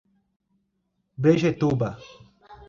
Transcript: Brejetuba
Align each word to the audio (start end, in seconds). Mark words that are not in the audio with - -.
Brejetuba 1.21 1.89